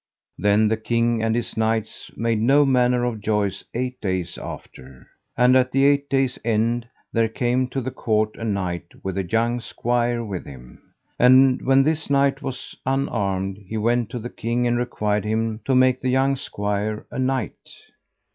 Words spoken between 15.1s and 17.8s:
him to make the young squire a knight.